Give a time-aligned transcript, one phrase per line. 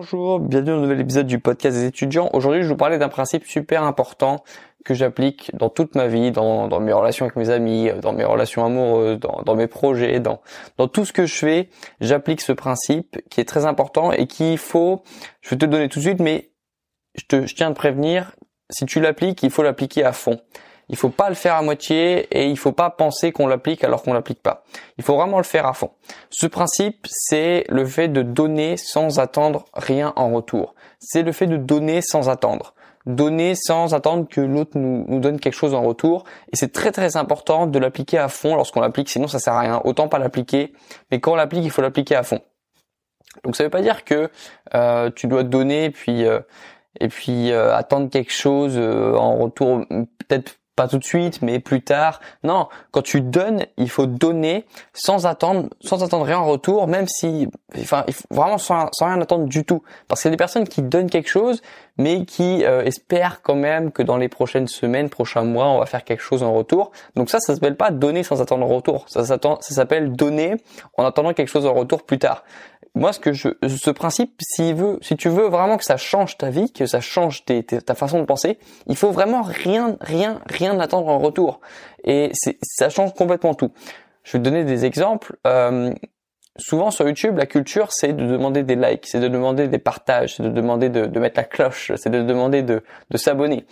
[0.00, 2.30] Bonjour, bienvenue dans un nouvel épisode du podcast des étudiants.
[2.32, 4.44] Aujourd'hui, je vais vous parler d'un principe super important
[4.84, 8.64] que j'applique dans toute ma vie, dans, mes relations avec mes amis, dans mes relations
[8.64, 10.40] amoureuses, dans, mes projets, dans,
[10.76, 11.68] dans tout ce que je fais.
[12.00, 15.02] J'applique ce principe qui est très important et qu'il faut,
[15.40, 16.52] je vais te le donner tout de suite, mais
[17.16, 18.36] je, te, je tiens à te prévenir,
[18.70, 20.38] si tu l'appliques, il faut l'appliquer à fond.
[20.88, 24.02] Il faut pas le faire à moitié et il faut pas penser qu'on l'applique alors
[24.02, 24.64] qu'on l'applique pas.
[24.96, 25.90] Il faut vraiment le faire à fond.
[26.30, 30.74] Ce principe, c'est le fait de donner sans attendre rien en retour.
[30.98, 32.74] C'est le fait de donner sans attendre.
[33.06, 36.24] Donner sans attendre que l'autre nous, donne quelque chose en retour.
[36.52, 39.60] Et c'est très très important de l'appliquer à fond lorsqu'on l'applique, sinon ça sert à
[39.60, 39.80] rien.
[39.84, 40.72] Autant pas l'appliquer,
[41.10, 42.40] mais quand on l'applique, il faut l'appliquer à fond.
[43.44, 44.30] Donc ça veut pas dire que
[44.74, 46.40] euh, tu dois donner puis euh,
[47.00, 51.82] et puis euh, attendre quelque chose en retour peut-être pas tout de suite, mais plus
[51.82, 52.20] tard.
[52.44, 57.08] Non, quand tu donnes, il faut donner sans attendre, sans attendre rien en retour, même
[57.08, 59.82] si, enfin, vraiment sans, rien attendre du tout.
[60.06, 61.62] Parce qu'il y a des personnes qui donnent quelque chose,
[61.96, 65.86] mais qui euh, espèrent quand même que dans les prochaines semaines, prochains mois, on va
[65.86, 66.92] faire quelque chose en retour.
[67.16, 69.04] Donc ça, ça s'appelle pas donner sans attendre en retour.
[69.08, 70.58] Ça, ça s'appelle donner
[70.96, 72.44] en attendant quelque chose en retour plus tard
[72.94, 74.74] moi, ce que je, ce principe, si,
[75.16, 78.58] tu veux vraiment que ça change ta vie, que ça change ta façon de penser,
[78.86, 81.60] il faut vraiment rien, rien, rien attendre en retour.
[82.04, 82.30] Et
[82.62, 83.70] ça change complètement tout.
[84.24, 85.36] Je vais te donner des exemples.
[85.46, 85.92] Euh,
[86.58, 90.36] souvent sur YouTube, la culture, c'est de demander des likes, c'est de demander des partages,
[90.36, 93.64] c'est de demander de, mettre la cloche, c'est de demander de, de s'abonner.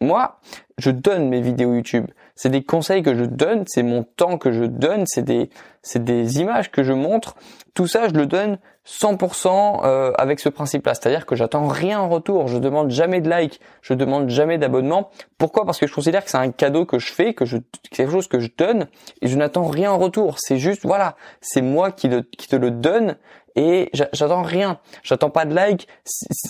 [0.00, 0.38] Moi,
[0.78, 2.06] je donne mes vidéos YouTube.
[2.36, 5.50] C'est des conseils que je donne, c'est mon temps que je donne, c'est des,
[5.82, 7.34] c'est des images que je montre.
[7.74, 10.94] Tout ça, je le donne 100% euh, avec ce principe-là.
[10.94, 12.46] C'est-à-dire que j'attends rien en retour.
[12.46, 15.10] Je demande jamais de like, je demande jamais d'abonnement.
[15.36, 15.64] Pourquoi?
[15.64, 17.58] Parce que je considère que c'est un cadeau que je fais, que je,
[17.90, 18.86] quelque chose que je donne,
[19.20, 20.36] et je n'attends rien en retour.
[20.38, 23.16] C'est juste, voilà, c'est moi qui, le, qui te le donne
[23.56, 24.78] et j'attends rien.
[25.02, 25.88] J'attends pas de like.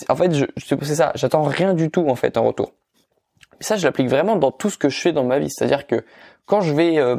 [0.07, 1.11] En fait, c'est ça.
[1.15, 2.73] J'attends rien du tout en fait en retour
[3.61, 5.49] ça, je l'applique vraiment dans tout ce que je fais dans ma vie.
[5.49, 6.03] C'est-à-dire que
[6.49, 7.15] quand je vais, euh,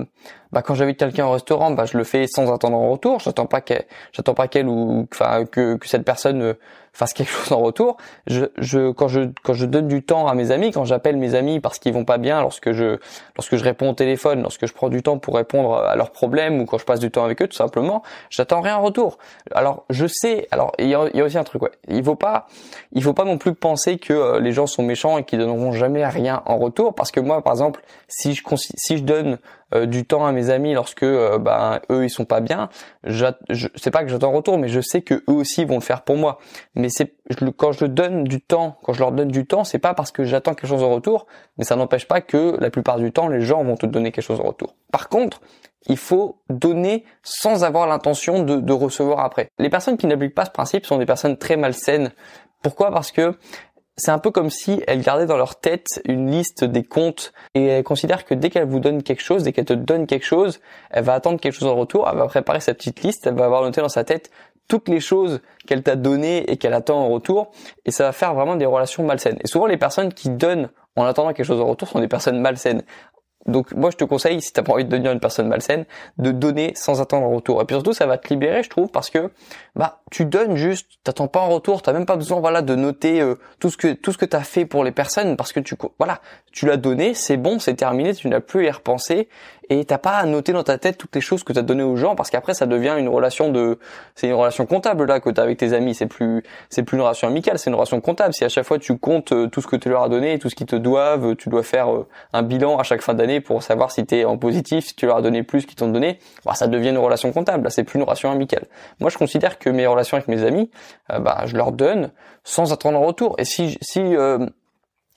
[0.51, 3.21] bah, quand j'invite quelqu'un au restaurant, bah, je le fais sans attendre en retour.
[3.21, 6.55] J'attends pas qu'elle, j'attends pas qu'elle ou, enfin, que, que cette personne euh,
[6.93, 7.97] fasse quelque chose en retour.
[8.27, 11.37] Je, je, quand je, quand je donne du temps à mes amis, quand j'appelle mes
[11.37, 12.99] amis parce qu'ils vont pas bien, lorsque je,
[13.37, 16.61] lorsque je réponds au téléphone, lorsque je prends du temps pour répondre à leurs problèmes
[16.61, 19.19] ou quand je passe du temps avec eux, tout simplement, j'attends rien en retour.
[19.55, 21.71] Alors, je sais, alors, il y a, y a aussi un truc, ouais.
[21.89, 22.47] Il faut pas,
[22.93, 25.71] il faut pas non plus penser que euh, les gens sont méchants et qu'ils donneront
[25.73, 29.20] jamais rien en retour parce que moi, par exemple, si je, si je donne
[29.75, 32.69] euh, du temps à mes amis lorsque euh, ben eux ils sont pas bien,
[33.05, 33.27] je
[33.77, 36.17] sais pas que j'attends retour, mais je sais que eux aussi vont le faire pour
[36.17, 36.39] moi.
[36.75, 37.15] Mais c'est
[37.57, 40.25] quand je donne du temps, quand je leur donne du temps, c'est pas parce que
[40.25, 41.27] j'attends quelque chose en retour,
[41.59, 44.25] mais ça n'empêche pas que la plupart du temps les gens vont te donner quelque
[44.25, 44.75] chose en retour.
[44.93, 45.41] Par contre,
[45.87, 49.49] il faut donner sans avoir l'intention de, de, recevoir après.
[49.59, 52.13] Les personnes qui n'appliquent pas ce principe sont des personnes très malsaines.
[52.63, 52.91] Pourquoi?
[52.91, 53.35] Parce que
[54.01, 57.67] c'est un peu comme si elles gardaient dans leur tête une liste des comptes et
[57.67, 60.61] elles considèrent que dès qu'elle vous donne quelque chose, dès qu'elle te donne quelque chose,
[60.91, 63.45] elle va attendre quelque chose en retour, elle va préparer sa petite liste, elle va
[63.45, 64.31] avoir noté dans sa tête
[64.69, 67.51] toutes les choses qu'elle t'a données et qu'elle attend en retour
[67.85, 69.39] et ça va faire vraiment des relations malsaines.
[69.43, 72.41] Et souvent les personnes qui donnent en attendant quelque chose en retour sont des personnes
[72.41, 72.83] malsaines.
[73.51, 75.85] Donc moi je te conseille, si t'as pas envie de devenir une personne malsaine,
[76.19, 77.61] de donner sans attendre en retour.
[77.61, 79.31] Et puis surtout ça va te libérer, je trouve, parce que
[79.77, 83.21] bah tu donnes juste, t'attends pas en retour, t'as même pas besoin voilà de noter
[83.21, 85.77] euh, tout ce que tout ce que t'as fait pour les personnes, parce que tu
[85.99, 86.21] voilà,
[86.53, 89.29] tu l'as donné, c'est bon, c'est terminé, tu n'as plus à y repenser
[89.71, 91.97] et t'as pas à noter dans ta tête toutes les choses que t'as données aux
[91.97, 93.79] gens, parce qu'après ça devient une relation de,
[94.17, 97.03] c'est une relation comptable là que t'as avec tes amis, c'est plus c'est plus une
[97.03, 98.35] relation amicale, c'est une relation comptable.
[98.35, 100.51] Si à chaque fois tu comptes euh, tout ce que tu leur as donné, tout
[100.51, 103.63] ce qu'ils te doivent, tu dois faire euh, un bilan à chaque fin d'année pour
[103.63, 106.19] savoir si tu es en positif, si tu leur as donné plus qu'ils t'ont donné,
[106.45, 108.67] bah, ça devient une relation comptable, c'est plus une relation amicale.
[109.01, 110.71] Moi je considère que mes relations avec mes amis,
[111.13, 112.11] euh, bah, je leur donne
[112.45, 113.35] sans attendre en retour.
[113.39, 114.47] Et si si euh,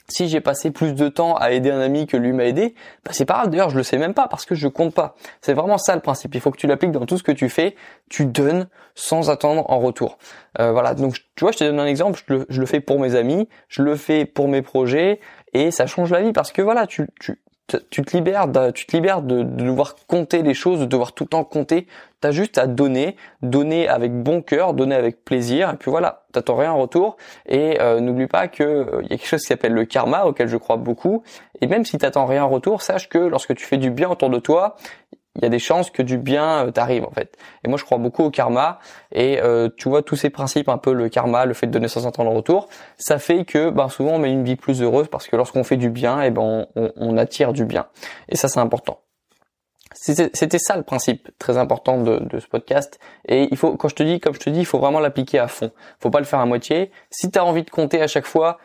[0.09, 2.75] si j'ai passé plus de temps à aider un ami que lui m'a aidé,
[3.05, 3.49] bah c'est pas grave.
[3.49, 5.15] D'ailleurs, je le sais même pas parce que je compte pas.
[5.41, 6.35] C'est vraiment ça le principe.
[6.35, 7.75] Il faut que tu l'appliques dans tout ce que tu fais.
[8.09, 10.17] Tu donnes sans attendre en retour.
[10.59, 10.93] Euh, voilà.
[10.93, 12.21] Donc, tu vois, je te donne un exemple.
[12.27, 15.19] Je le, je le, fais pour mes amis, je le fais pour mes projets,
[15.53, 18.85] et ça change la vie parce que voilà, tu, tu, tu te libères de, tu
[18.85, 21.87] te libères de, devoir compter les choses, de devoir tout le temps compter.
[22.19, 26.55] T'as juste à donner, donner avec bon cœur, donner avec plaisir, et puis voilà, t'attends
[26.55, 27.17] rien en retour.
[27.47, 30.47] Et euh, n'oublie pas que euh, y a quelque chose qui s'appelle le karma, auquel
[30.47, 31.23] je crois beaucoup.
[31.61, 34.29] Et même si t'attends rien en retour, sache que lorsque tu fais du bien autour
[34.29, 34.75] de toi,
[35.35, 37.37] il y a des chances que du bien euh, t'arrive en fait.
[37.63, 38.79] Et moi je crois beaucoup au karma
[39.11, 41.87] et euh, tu vois tous ces principes un peu le karma, le fait de donner
[41.87, 45.07] sans attendre en retour, ça fait que ben souvent on met une vie plus heureuse
[45.07, 47.87] parce que lorsqu'on fait du bien, et eh ben on, on attire du bien.
[48.29, 48.99] Et ça c'est important.
[49.93, 52.99] C'était ça le principe très important de, ce podcast.
[53.27, 55.39] Et il faut, quand je te dis, comme je te dis, il faut vraiment l'appliquer
[55.39, 55.71] à fond.
[55.99, 56.91] Faut pas le faire à moitié.
[57.09, 58.57] Si tu as envie de compter à chaque fois,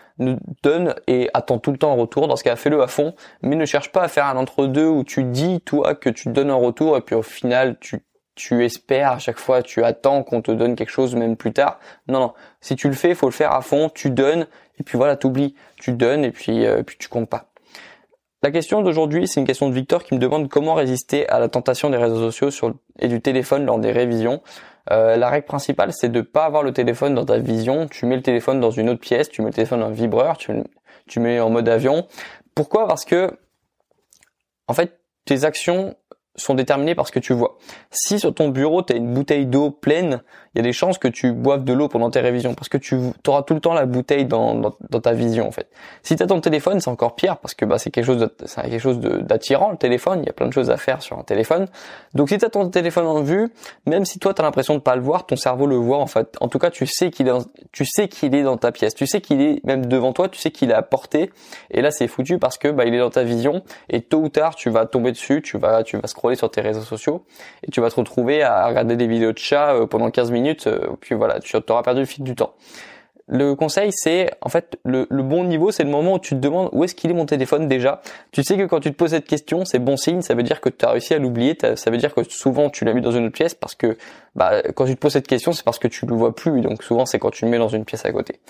[0.63, 2.29] donne et attends tout le temps en retour.
[2.29, 3.15] Dans ce cas, fais-le à fond.
[3.43, 6.51] Mais ne cherche pas à faire un entre-deux où tu dis, toi, que tu donnes
[6.51, 8.03] un retour et puis au final, tu
[8.39, 11.81] tu espères à chaque fois, tu attends qu'on te donne quelque chose même plus tard.
[12.07, 12.35] Non, non.
[12.61, 13.91] Si tu le fais, faut le faire à fond.
[13.93, 14.47] Tu donnes
[14.79, 15.57] et puis voilà, t'oublies.
[15.77, 17.48] Tu donnes et puis euh, puis tu comptes pas.
[18.43, 21.49] La question d'aujourd'hui, c'est une question de Victor qui me demande comment résister à la
[21.49, 24.43] tentation des réseaux sociaux et du téléphone lors des révisions.
[24.91, 27.89] Euh, la règle principale, c'est de pas avoir le téléphone dans ta vision.
[27.89, 30.53] Tu mets le téléphone dans une autre pièce, tu mets le téléphone en vibreur, tu,
[31.09, 32.07] tu mets en mode avion.
[32.55, 32.87] Pourquoi?
[32.87, 33.31] Parce que,
[34.69, 35.97] en fait, tes actions
[36.39, 37.59] sont déterminés par ce que tu vois.
[37.91, 40.23] Si sur ton bureau, tu as une bouteille d'eau pleine,
[40.55, 42.79] il y a des chances que tu boives de l'eau pendant tes révisions parce que
[42.79, 45.69] tu auras tout le temps la bouteille dans, dans, ta vision en fait.
[46.03, 48.63] Si tu as ton téléphone, c'est encore pire parce que bah, c'est quelque chose c'est
[48.63, 51.23] quelque chose d'attirant le téléphone, il y a plein de choses à faire sur un
[51.23, 51.67] téléphone.
[52.15, 53.49] Donc si tu as ton téléphone en vue,
[53.87, 56.07] même si toi tu as l'impression de pas le voir, ton cerveau le voit en
[56.07, 56.37] fait.
[56.41, 57.33] En tout cas, tu sais qu'il est
[57.73, 60.39] tu sais qu'il est dans ta pièce, tu sais qu'il est même devant toi, tu
[60.39, 61.31] sais qu'il est à portée
[61.71, 64.29] et là c'est foutu parce que bah il est dans ta vision et tôt ou
[64.29, 67.25] tard tu vas tomber dessus, tu vas tu vas scroller sur tes réseaux sociaux
[67.67, 70.67] et tu vas te retrouver à regarder des vidéos de chats euh, pendant 15 minutes,
[70.67, 72.55] euh, puis voilà, tu auras perdu le fil du temps.
[73.31, 76.71] Le conseil, c'est en fait le, bon niveau, c'est le moment où tu te demandes
[76.73, 78.01] où est-ce qu'il est mon téléphone déjà.
[78.33, 80.63] Tu sais que quand tu te poses cette question, c'est bon signe, ça veut dire
[80.63, 83.11] que tu as réussi à l'oublier, ça veut dire que souvent tu l'as mis dans
[83.11, 83.99] une autre pièce parce que
[84.35, 86.83] bah, quand tu te poses cette question, c'est parce que tu le vois plus, donc
[86.83, 88.41] souvent c'est quand tu le mets dans une pièce à côté.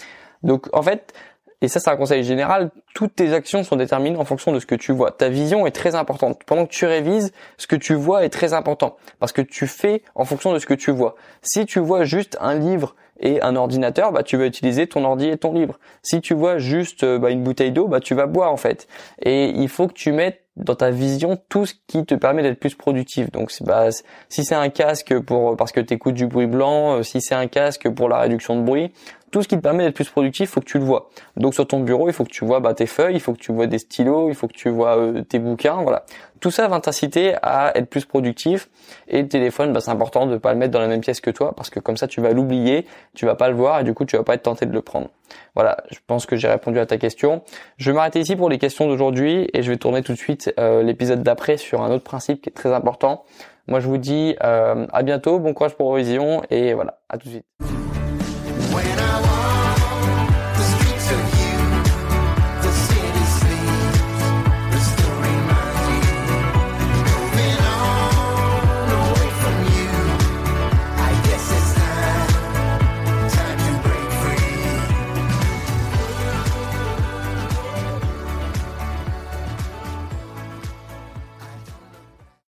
[0.45, 1.13] Donc en fait,
[1.61, 4.67] et ça c'est un conseil général, toutes tes actions sont déterminées en fonction de ce
[4.67, 5.11] que tu vois.
[5.11, 6.41] Ta vision est très importante.
[6.47, 10.03] Pendant que tu révises, ce que tu vois est très important parce que tu fais
[10.15, 11.17] en fonction de ce que tu vois.
[11.43, 15.29] Si tu vois juste un livre et un ordinateur, bah tu vas utiliser ton ordi
[15.29, 15.79] et ton livre.
[16.03, 18.87] Si tu vois juste euh, bah, une bouteille d'eau, bah tu vas boire en fait.
[19.23, 22.59] Et il faut que tu mettes dans ta vision tout ce qui te permet d'être
[22.59, 23.31] plus productif.
[23.31, 23.89] Donc bah,
[24.29, 27.35] si c'est un casque pour parce que tu écoutes du bruit blanc, euh, si c'est
[27.35, 28.93] un casque pour la réduction de bruit,
[29.31, 31.11] tout ce qui te permet d'être plus productif, faut que tu le vois.
[31.37, 33.39] Donc sur ton bureau, il faut que tu vois bah, tes feuilles, il faut que
[33.39, 36.05] tu vois des stylos, il faut que tu vois euh, tes bouquins, voilà.
[36.41, 38.69] Tout ça va t'inciter à être plus productif.
[39.09, 41.31] Et le téléphone, bah, c'est important de pas le mettre dans la même pièce que
[41.31, 43.93] toi, parce que comme ça, tu vas l'oublier, tu vas pas le voir, et du
[43.93, 45.09] coup, tu vas pas être tenté de le prendre.
[45.55, 47.43] Voilà, je pense que j'ai répondu à ta question.
[47.77, 50.53] Je vais m'arrêter ici pour les questions d'aujourd'hui, et je vais tourner tout de suite
[50.59, 53.25] euh, l'épisode d'après sur un autre principe qui est très important.
[53.67, 57.27] Moi, je vous dis euh, à bientôt, bon courage pour vos et voilà, à tout
[57.27, 57.68] de suite.
[58.79, 59.28] When I